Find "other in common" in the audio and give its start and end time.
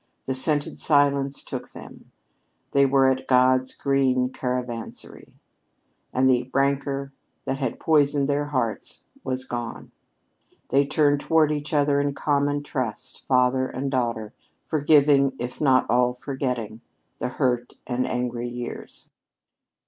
11.71-12.63